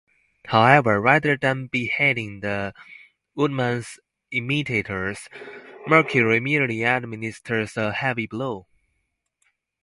[0.47, 2.73] However, rather than beheading the
[3.35, 3.99] woodman's
[4.31, 5.27] imitators,
[5.85, 8.65] Mercury merely administers a heavy blow.